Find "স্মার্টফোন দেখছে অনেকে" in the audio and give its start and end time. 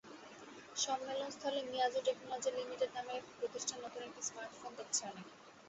4.29-5.33